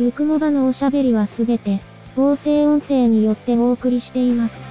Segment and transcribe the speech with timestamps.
[0.00, 1.82] ゆくもばのおしゃべりはすべて、
[2.16, 4.64] 合成音声によってお送りしています。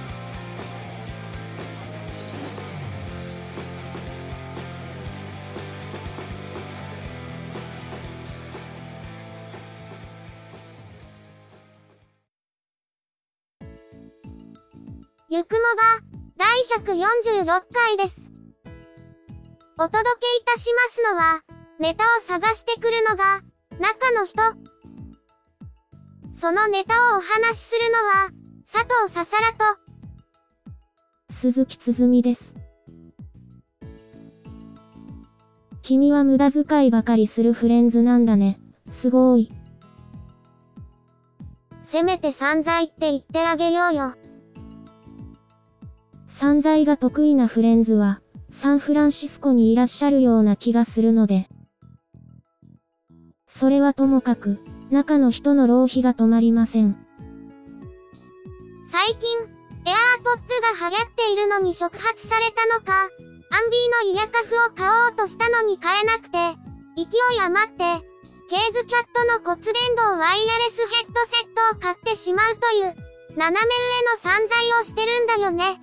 [15.28, 16.02] ゆくもば、
[16.38, 18.20] 第146回です。
[19.78, 21.44] お届けいたしますのは、
[21.78, 23.42] ネタを探してくるのが、
[23.78, 24.69] 中の人。
[26.40, 28.30] そのネタをお話しするのは、
[28.64, 29.78] 佐藤ささらと、
[31.28, 32.54] 鈴木つづみです。
[35.82, 38.58] 君は無駄遣いばかりするフレンズなんだね。
[38.90, 39.52] すごい。
[41.82, 44.14] せめて散財って言ってあげようよ。
[46.26, 51.50] 散財が得意なフレンズは、サンフランシスコにいらっしゃるような気がするので。
[53.46, 54.58] それはともかく、
[54.90, 56.96] 中の人の浪費が止まりません。
[58.90, 59.38] 最近、
[59.86, 63.08] エアーポッツが流行っているのに触発されたのか、
[63.52, 66.38] アンビーのイヤカフを買おうとしたのに買えなくて、
[66.96, 67.04] 勢
[67.36, 67.78] い余って、
[68.48, 75.80] ケーズキャットの骨伝導ワイヤレスヘッドセットを買ってしまうという、斜め上の散財をしてるんだよね。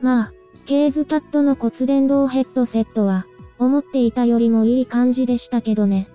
[0.00, 0.32] まあ、
[0.66, 3.26] ケーズキャットの骨伝導ヘッドセットは、
[3.58, 6.08] 思っていたよりもいい感じでしたけどね。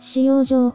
[0.00, 0.74] 使用上、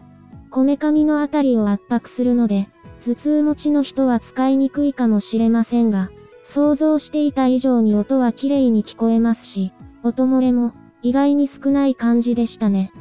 [0.49, 2.69] こめかみのあたりを圧迫するので、
[3.05, 6.09] 頭痛持ちの人は使いにくいかもしれませんが、
[6.43, 12.93] 想像していた以上に音は綺麗に聞こえますし、音漏れも意外に少ない感じでしたね。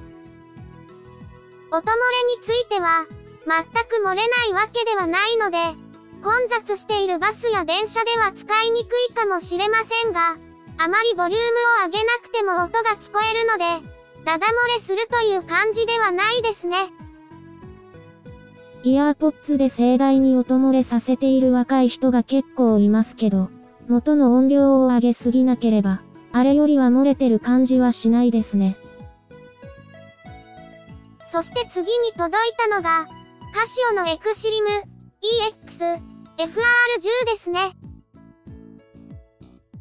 [1.71, 1.93] 音漏れ
[2.37, 3.07] については、
[3.47, 5.59] 全く漏れないわけではないので、
[6.23, 10.39] 混雑しているバスや電車では使いにくいかもしれませんが、
[10.79, 13.94] あまりボリュームを上げなくても音が聞こえるので、
[14.25, 16.77] ダダ漏れするという感じではないですね。
[18.83, 23.51] イヤーポッツで盛大に音漏れさせている若い人が結構いますけど、
[23.89, 26.03] 元の音量を上げすぎなければ、
[26.33, 28.77] あれよりは漏れてる感じはしないですね。
[31.31, 33.07] そして次に届いたのが、
[33.55, 36.01] カシオのエクシリム EX
[36.39, 37.77] FR10 ですね。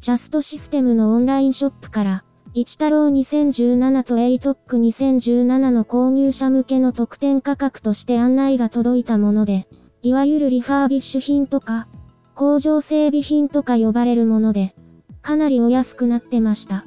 [0.00, 2.24] ジャストシステムのオンラインショップから、
[2.56, 9.66] 一太郎2017と ATOC2017 の購入者向けの特典価格として案内が届いたもので、
[10.02, 11.88] いわゆるリファービッシュ品とか、
[12.36, 14.72] 工場整備品とか呼ばれるもので、
[15.20, 16.84] かなりお安くなってました。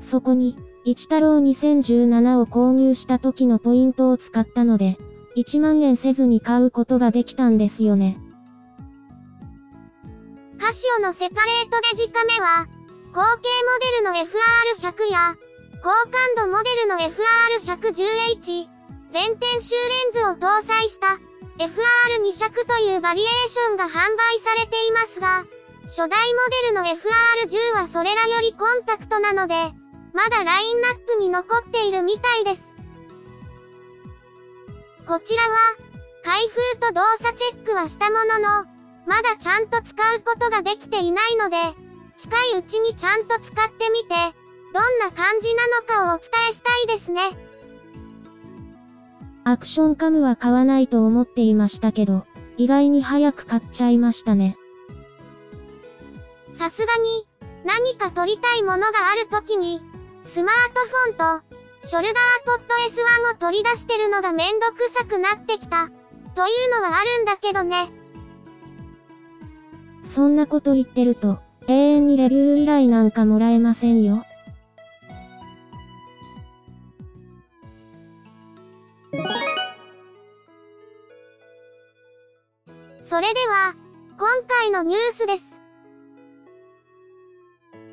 [0.00, 0.56] そこに、
[0.86, 4.96] 一太郎2017を購入した時のポイントを使ったので、
[5.36, 8.16] 1万円せずに買うことができたんですよね。
[10.58, 12.79] カシオのセパレートデジカメは、
[13.12, 15.34] 後継モデルの FR100 や、
[15.82, 18.68] 高感度モデルの FR110H、
[19.10, 21.18] 全天周レンズを搭載した
[21.58, 25.44] FR200 というバリエーションが販売されていますが、
[25.86, 29.54] 初代モデルの FR10 はそれらよりコンパクトなので、
[30.14, 32.62] まだラインナップに残っているみたいです。
[35.08, 35.48] こちらは、
[36.22, 38.66] 開封と動作チェックはしたものの、
[39.06, 41.56] まだちゃんと使うことができていないので、
[42.20, 44.08] 近いうちにちゃんと使ってみて、
[44.74, 47.22] どんな感じなのかをお伝えしたいですね。
[49.44, 52.26] アクションカムは買わないと思っていましたけど、
[52.58, 54.58] 意外に早く買っちゃいましたね。
[56.58, 57.26] さすがに、
[57.64, 59.80] 何か撮りたいものがあるときに、
[60.22, 60.80] スマート
[61.16, 62.14] フォンとショルダー
[62.44, 65.88] ポット S1 を取り出してるのがめんどくさくなってきた。
[66.34, 67.90] というのはあるんだけどね。
[70.04, 71.38] そんなこと言ってると、
[71.68, 74.24] 永遠にレビュー依頼なんかもらえませんよ。
[83.02, 83.74] それでは、
[84.16, 85.60] 今回のニュースです。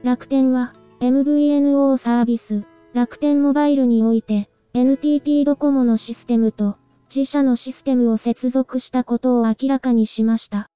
[0.03, 6.77] 楽天は、MVNO サービス、楽天モバイルにおいて、NTT ドコモのシステムと、
[7.13, 10.69] 自社のシステムを接続したことを明らかにしました。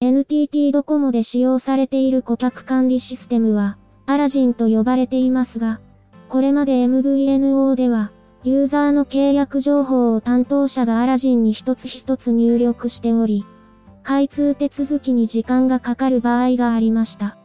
[0.00, 5.80] NTT ドコモで使用されている顧客管理システムは、アラジンと呼ばれていますが、
[6.28, 8.12] これまで MVNO では、
[8.44, 13.44] ユーザーの契約情報を担当者がアラジンに一つ一つ入力しており、
[14.04, 17.36] 開通手続きに時間がかかる場合がありました。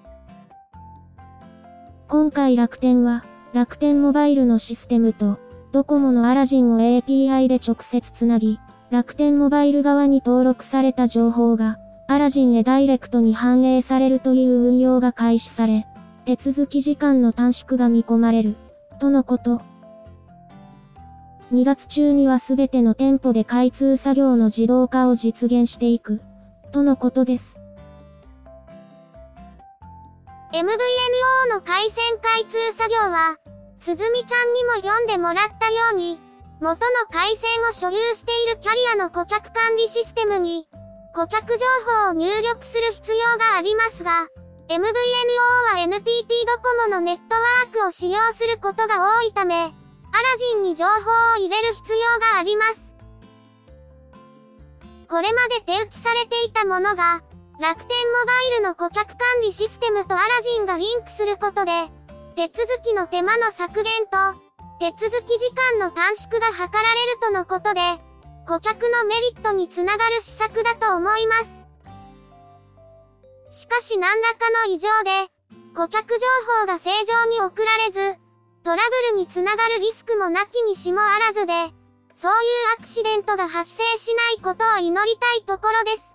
[2.08, 3.24] 今回楽天は、
[3.54, 5.40] 楽天モバイルのシステムと、
[5.72, 8.60] ドコモのアラジンを API で直接つなぎ、
[8.92, 11.80] 楽天モバイル側に登録された情報が、
[12.14, 15.88] アラジンへダイレクトに反映されるという運用が開始され、
[16.26, 18.56] 手続き時間の短縮が見込まれる、
[19.00, 19.62] とのこと。
[21.52, 26.22] 2月中にはすべての店舗で開通作業の自動化を実現していく、
[26.72, 27.58] とのことです。
[30.52, 30.66] MVNO
[31.50, 33.40] の回線開通作業は、
[33.80, 36.20] つづみちゃんにも読んでもらったように、
[36.62, 40.68] 元の回線を所有しているキャリアの顧客管理システムに、
[41.14, 44.28] 顧客情報を入力する必要がありますが、
[44.68, 44.82] MVNO
[45.76, 46.02] は NTT
[46.48, 49.72] ドコモのネットワークを使用することが多いため、アラ
[50.40, 52.82] ジンに情報を入れる必要があります。
[55.08, 57.22] これまで手打ちされていたものが、
[57.60, 61.72] 楽天モバイルの顧客管理システムとアラジンがリンクすることで、
[62.36, 64.18] 手続きの手間の削減と、
[64.80, 67.82] 手続き時間の短縮が図られるとのことで、
[68.46, 71.36] 顧客のメリットにつながる施策だと思いま
[73.50, 73.62] す。
[73.62, 75.32] しかし何らかの異常で、
[75.76, 76.26] 顧客情
[76.62, 78.20] 報が正常に送られず、
[78.64, 81.54] トラブルにつながるリスクもなきにしもあらずで、
[82.16, 82.38] そういう
[82.80, 86.14] アクシデントが発生しないことを祈りたいところです。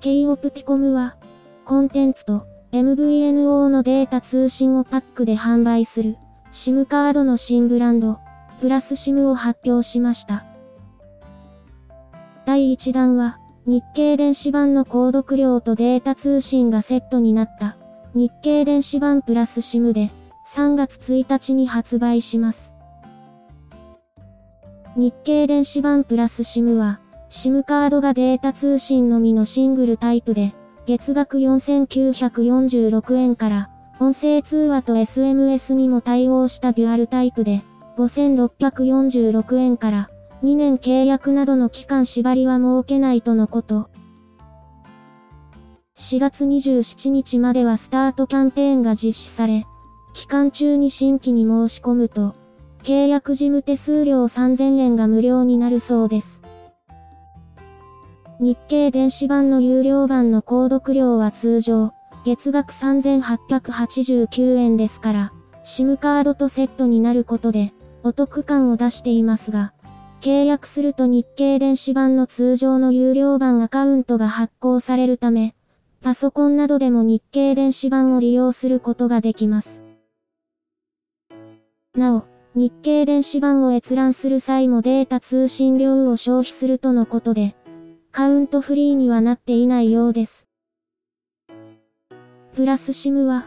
[0.00, 1.16] K オプティコムは、
[1.66, 6.16] コンテンツと MVNO のデータ通信をパックで販売する
[6.52, 8.20] SIM カードの新ブランド、
[8.60, 10.44] プラス SIM を発表しました。
[12.44, 17.76] 第1弾は、日経電子版の購読料とデータ通信がセットになった
[18.14, 20.12] 日経電子版プラス SIM で
[20.46, 22.72] 3月1日に発売します。
[24.94, 30.54] 日経電子版プラス SIM は SIM カードがデータ通信のみのシングルタイプで
[30.86, 37.62] 月額4946円から音声通話と SMS にも対応したデュアルタイプで
[37.96, 40.08] 5646円から
[40.44, 43.90] 2年契約などの期間縛りは設けないとのこと。
[45.96, 49.64] 4月27日まではスタートキャンペーンが実施され、
[50.12, 52.36] 期間中に新規に申し込むと、
[52.82, 56.42] 契約事務手数料3000円が無料になるそうです。
[58.38, 61.92] 日経電子版の有料版の購読料は通常、
[62.26, 65.32] 月額3889円ですから、
[65.64, 67.72] SIM カードとセットになることで、
[68.02, 69.72] お得感を出していますが、
[70.20, 75.54] 契約すると日経電子版の通常の有料版アカウントが発行されるため、
[76.02, 79.82] パソコンなどでも日経電子版を利用することができます。
[81.94, 82.24] なお、
[82.54, 87.56] 日経電子版を閲覧する際もデータ通信量を消費するとのことで、
[88.16, 90.46] カウントフリーにはなっていないようです。
[92.54, 93.46] プラス SIM は、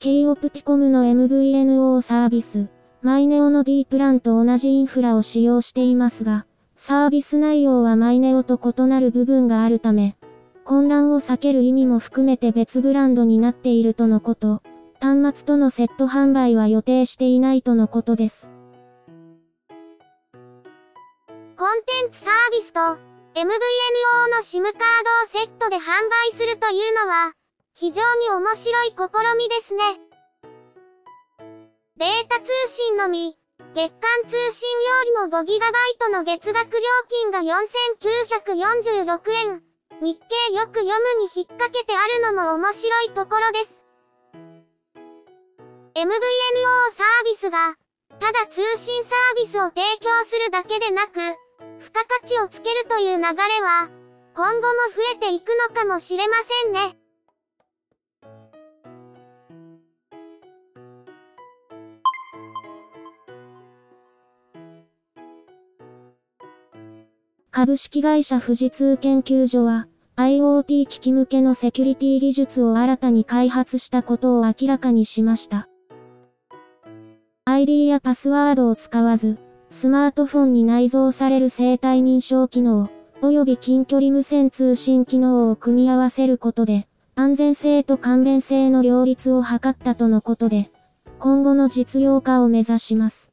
[0.00, 2.66] K オプティコムの MVNO サービス、
[3.00, 10.16] マイネオの D プランと同じインフラを使用していますが、サービス内容はマイネオと異なる部分があるため、
[10.64, 14.64] 混乱を避ける意味も含めて別ブランドになっているとのこと、
[15.00, 18.50] 端末とのセット販売は予定していないとのことです。
[21.56, 23.07] コンテンツサービスと
[23.38, 23.46] MVNO
[24.34, 24.82] の SIM カード
[25.22, 25.80] をセットで販
[26.10, 27.34] 売するというのは、
[27.72, 28.96] 非常に面白い試
[29.38, 29.84] みですね。
[31.98, 33.38] データ通信のみ、
[33.76, 39.62] 月間通信よりも 5GB の月額料金が4946円。
[40.02, 43.84] 日経よく読むに引っ掛けてあるのも面白いところです。
[45.94, 46.10] MVNO
[46.90, 47.76] サービスが、
[48.18, 51.20] ただ通信サービスを提供するだけでなく、
[51.80, 53.26] 付加価値をつけるという流れ
[53.62, 53.90] は、
[54.34, 56.34] 今後も増えていくのかもしれま
[56.64, 56.96] せんね。
[67.50, 75.68] 株式会社富士通研究所は、IoT 機器向けのセキュリティ技術を新たに開発したことを明らかにしました。
[77.44, 79.38] ID やパスワードを使わず、
[79.70, 90.70] スマートフォンに内蔵される生体認証機能、及び近距離無線通信機能を組み合わせることで、安全性と簡便性の両立を図ったとのことで、
[91.18, 93.30] 今後の実用化を目指します。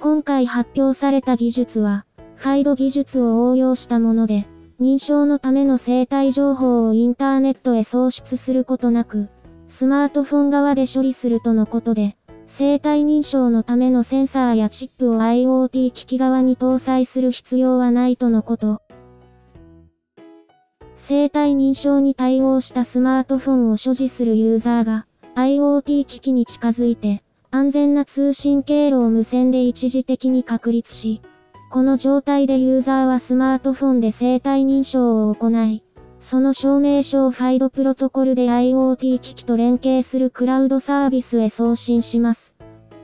[0.00, 2.06] 今今回発表された技術は、
[2.36, 4.46] ファイド技術を応用したもので、
[4.80, 9.28] 認証のための生体情報をインターネットへ送出することなく、
[9.68, 12.16] スマートフォン側で処理するとのことで、
[12.48, 18.82] 生体認証のためのセンサーやチップを IoT 機器側に搭載する必要はないとのこと。
[20.94, 31.20] 生体認証に対応したスマートフォンを所持するユーザーが IoT 機器に近づいて安全な通信経路を無線で一時的に確立し、
[31.70, 35.82] この状態でユーザーはスマートフォンで生体認証を行い、
[36.26, 42.56] その証明書をファイドプロトコルで IoT 機器と連携するクラウドサービスへ送信します。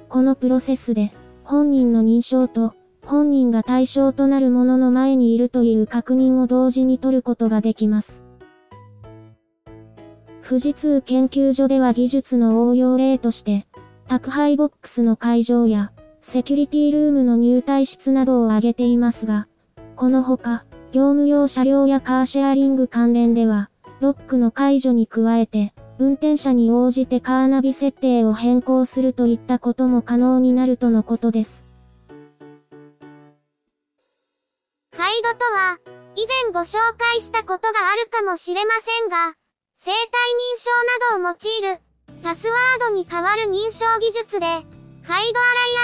[0.09, 1.13] このプロセスで、
[1.45, 2.75] 本人の認証と、
[3.07, 8.25] 本人が対象となるものの前にいるという確認を同時に取ることができます。
[10.45, 13.69] 富士通研究所では技術の応用例として、
[14.09, 19.47] 宅配ボックスの会場や、セキュリティルームの入退室などを挙げていますが、
[19.95, 23.71] このほか、業務用車両やカーシェアリング関連では、
[24.01, 31.65] ロックの解除に加えて、運転者に応じてカーナビ設定を変更するといったことも可能になるとのことです。
[34.95, 35.79] ハイドとは、
[36.15, 39.33] 以前ご紹介したことがあるかもしれませんが、
[39.79, 40.05] 生体認
[40.59, 41.81] 証などを用いる、
[42.23, 44.67] パスワードに代わる認証技術で、ハイ
[45.05, 45.25] ドアライ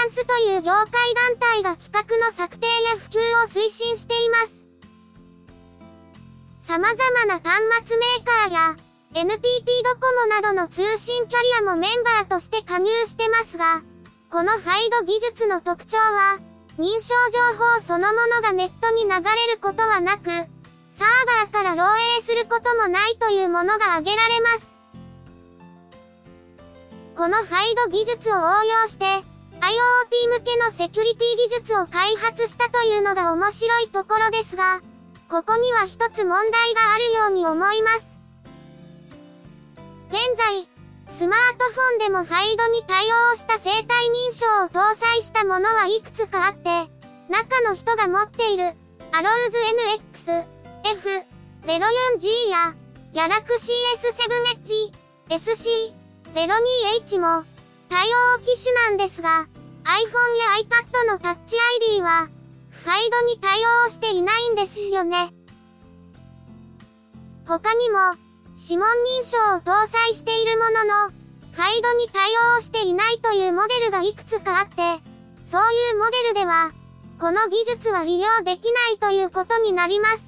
[0.05, 4.58] アンスという業界団体が企画の策定や普及を推進しています。
[6.69, 8.75] 様々な端末メーカーや
[9.15, 9.33] NTT
[9.83, 13.81] ドコモなどの通信キャリアもメンバーとして加入してますが、
[14.29, 16.37] このハイド技術の特徴は、
[16.77, 20.45] 認証情報そのものがネットに流れることはなく、サー
[21.41, 21.87] バーから漏
[22.21, 24.67] 洩することもないというものが挙げられます。
[27.17, 29.23] このハイド技術を応用して、IoT
[30.37, 34.81] 向けのセキュリティ技術を開発したというのが面白いところですが、
[35.29, 38.19] ここには一つ問題があるように思います。
[40.09, 40.67] 現在、
[41.07, 46.89] スマートフォンでもハイドに対応した生体認証を搭載したものはいくつかあって、
[47.29, 48.73] 中の人が持っている、
[49.11, 49.57] アローズ
[50.25, 50.45] NX、
[51.63, 52.73] F04G や、
[53.13, 54.09] ギャラクシー
[54.57, 54.93] S7H、
[55.29, 55.93] SC、
[56.33, 57.45] 02H も
[57.87, 59.47] 対応機種なんですが、
[59.83, 61.55] iPhone や iPad のタッチ
[61.97, 62.29] ID は、
[62.79, 65.33] イドに対応していないんですよね。
[67.45, 68.15] 他にも、
[68.55, 74.75] 指紋認証を搭載しているものの、ファイドに対応していないというモデルがいくつかあって、
[75.49, 76.71] そういうモデルでは、
[77.19, 80.21] この技術は利用できないということになります。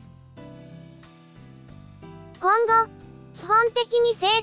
[2.42, 2.90] 今後、
[3.34, 4.38] 基本的に生体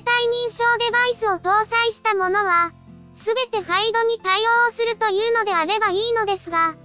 [0.47, 2.71] 認証デバイスを搭載したものは、
[3.13, 6.75] すべてファイドに対応するというのであればいいのですが、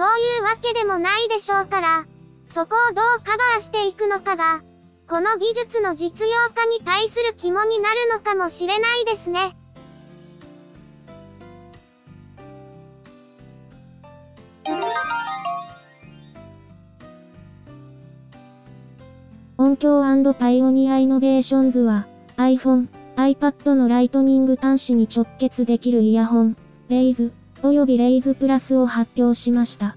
[0.00, 2.06] そういうわけでもないでしょうから、
[2.54, 4.62] そこをどうカバーしていくのかが、
[5.06, 9.58] この技術の実用化に対する肝になるのかもしれないですね。
[19.58, 20.02] オンキヨー
[20.32, 22.06] パイオニアイノベーションズは
[22.38, 26.56] iPhone、iPad の Lightning 端子に直結できるイヤホン、
[26.88, 29.96] Rayz、および Rayz Plus を発表しました。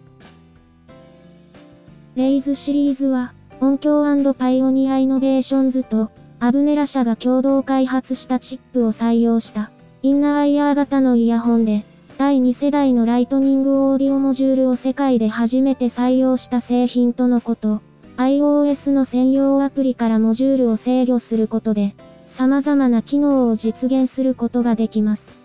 [2.16, 11.86] Rayz シリーズはオンキヨーパイオニアイノベーションズと Avnera 社が共同開発したチップを採用したインナーイヤー型のイヤホンで
[12.18, 17.82] 第2世代の Lightning オーディオモジュールを世界で初めて採用した製品とのこと。
[18.18, 21.96] iOS の専用アプリからモジュールを制御することで、
[22.28, 25.43] 様々な機能を実現することができます。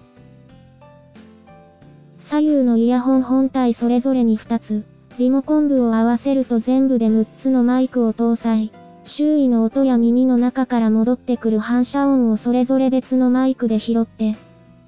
[2.18, 4.84] 左右のイヤホン本体それぞれに2つ、
[5.18, 8.72] リモコン部を合わせると全部で6つのマイクを搭載。
[9.04, 14.37] 周囲の音や耳の中から戻ってくる反射音をそれぞれ別のマイクで拾って、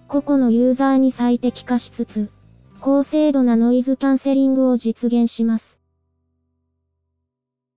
[0.08, 2.30] 個々のユーザーに最適化しつつ、
[2.80, 5.78] 高精度なノイズキャンセリングを実現します。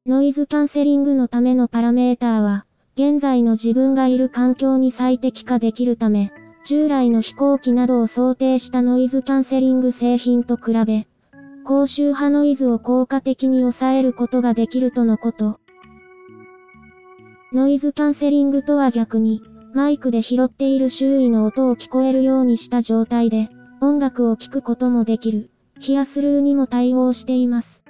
[0.07, 6.33] ノイズキャンセリングのためのパラメーターは、現在の自分がいる環境に最適化できるため、
[6.65, 11.08] 従来の飛行機などを想定したノイズキャンセリング製品と比べ、
[11.65, 15.60] 高周波ノイズを効果的に抑えることができるとのこと。
[17.51, 19.41] ノイズキャンセリングとは逆に、
[19.74, 23.50] マイクで拾っている周囲の音を聞こえるようにした状態で、
[23.82, 27.84] 音楽を聴くこともできる、ヒアスルーにも対応しています。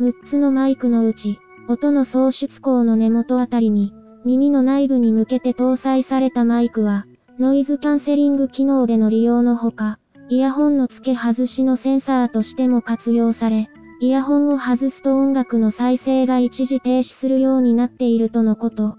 [0.00, 1.38] 6つのマイクのうち、
[1.68, 3.92] 音の送出口の根元あたりに、
[4.24, 7.06] 耳の内部に向けて搭載されたマイクは、
[7.38, 9.98] ノイズキャンセリング機能での利用のほか、
[10.28, 13.70] イヤホンの付け外しのセンサーとしても活用され、
[14.00, 18.96] イヤホンを外すと音楽の再生が一時停止するようになっているとのこと。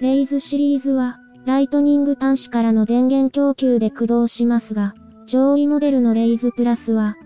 [0.00, 4.94] Rayz シリーズは、 Lightning 端子からの電源供給で駆動しますが、
[5.26, 7.16] 上位モデルの Rayz Plus は、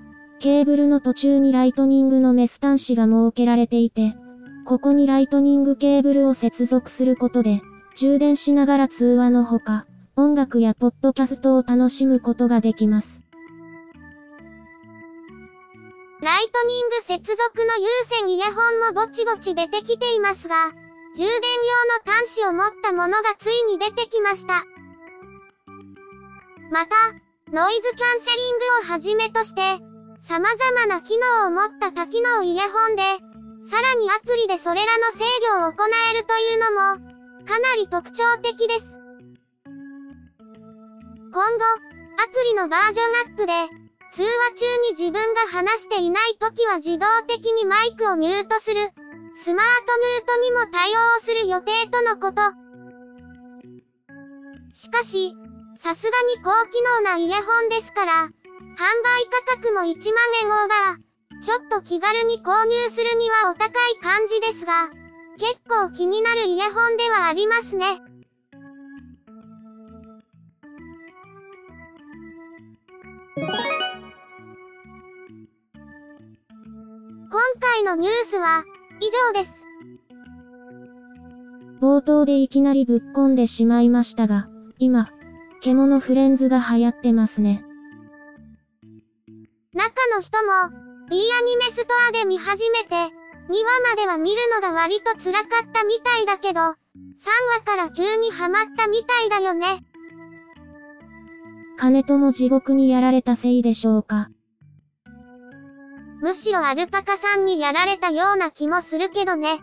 [0.41, 4.17] ケーブルの途中に Lightning のメス端子が設けられていて、
[4.65, 7.61] ここに Lightning ケーブルを接続することで、
[7.97, 13.21] 充電しながら通話のほか、音楽やポッドキャストを楽しむことができます。
[16.23, 17.87] Lightning 接続の有
[18.21, 20.73] 線イヤホンもぼちぼち出てきていますが、
[21.15, 24.65] 充電用の端子を持ったものがついに出てきました。
[26.71, 26.97] また、
[27.53, 29.61] ノイズキャンセリングをはじめとして、
[30.21, 33.03] 様々な機能を持った多機能イヤホンで、
[33.71, 35.25] さらにアプリでそれらの制
[35.59, 37.15] 御を行えるというのも、
[37.47, 38.87] かなり特徴的です。
[41.33, 41.65] 今後、
[42.23, 43.53] アプリのバージョンアップで、
[44.13, 48.81] 通話中に自分が話していない時は自動的にマイクをミュートする、
[49.35, 52.43] スマートムートにも対応する予定とのこと。
[54.73, 55.35] しかし、
[55.77, 59.93] さすがに高機能なイヤホンですから、販売価格も1万
[60.43, 61.14] 円オーバー。
[61.45, 63.71] ちょっと気軽に購入するにはお高い
[64.01, 64.89] 感じですが、
[65.37, 68.01] 結構気になるイヤホンではありますね。
[73.37, 73.51] 今
[77.61, 78.65] 回のニュースは
[79.01, 79.53] 以上です。
[81.83, 84.49] 冒頭でいきなりぶっこんでしまいましたが、
[84.79, 85.11] 今、
[85.61, 87.67] 獣フレンズが流行ってますね。
[89.75, 90.84] 中の人も、
[91.15, 93.09] B アニメストアで見始めて、2話
[93.89, 99.85] までは見るのが割と辛かったみたいだけど、3話から急にハマったみたいだよね。
[101.79, 104.31] 金とも地獄にやられたせいでしょうか。
[106.21, 109.61] むしろアルパカさんにやられたような気もするけどね。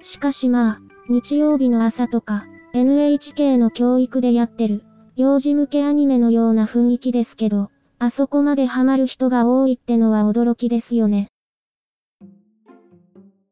[0.00, 4.82] しかしまあ、日曜日の朝とか、NHK の教育でやってる、
[5.14, 11.28] 幼児向けアニメのような雰囲気ですけど、あそこまでハマる人が多いってのは驚きですよね。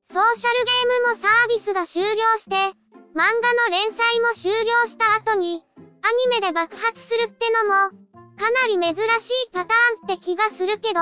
[0.07, 7.91] ソーシャルゲームもサービスが終了して、漫画の連載も終了した後に、アニメで爆発するってのも、
[8.37, 11.01] かなり珍しいパターンって気がするけど、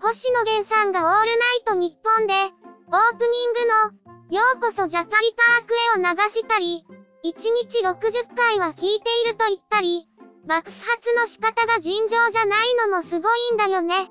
[0.00, 6.86] 星野源さんがオールナイト日本で、オープニングの、ようこそジャパリパークへを流したり、
[7.24, 10.09] 1日60回は聞いていると言ったり、
[10.46, 14.10] 爆発の仕方が尋常じゃないのもすごいんだよね。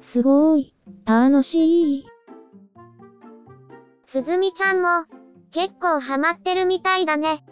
[0.00, 2.06] すごい、楽しい。
[4.06, 5.04] つづみちゃんも、
[5.50, 7.44] 結構ハマってるみたいだね。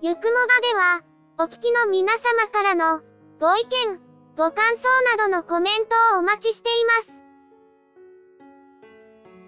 [0.00, 0.28] ゆくもば
[0.60, 1.02] では、
[1.38, 3.00] お聞きの皆様からの、
[3.40, 4.03] ご意見、
[4.36, 4.82] ご感想
[5.16, 7.22] などのコメントをお待ちしています。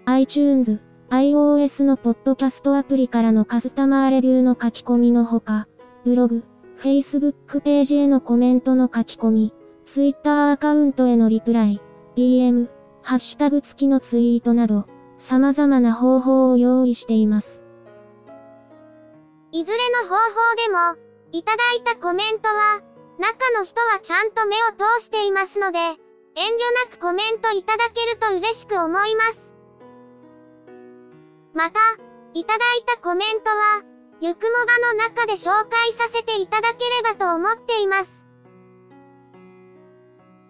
[0.05, 5.67] iTunes、iOS のポッドキャストアプリからのカスタマーレビューの書き込みのほか、
[6.05, 6.45] ブログ、
[6.79, 11.81] Facebook ページへのコメントの書き込み、Twitter アカウントへのリプライ、
[12.15, 12.69] DM、
[13.03, 17.61] ハッシュタグ付きのツイートなど、様々な方法を用意しています。
[19.51, 20.95] いずれの方法でも、
[21.33, 22.81] いただいたコメントは、
[23.19, 25.97] 中の人はちゃんと目を通していますので、遠慮
[26.85, 29.51] なくコメントいただけると嬉しく思います。
[31.53, 31.79] また、
[32.35, 33.81] いただいたコメントは、
[34.21, 38.23] ゆくもばの中で紹介させていただければと思っています。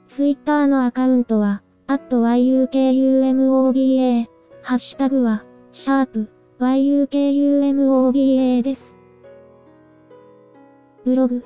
[0.10, 4.28] ツイッターのアカウントは、yukumoba、
[4.62, 8.94] ハッシュタグは、シャープ yukumoba です。
[11.06, 11.46] ブログ、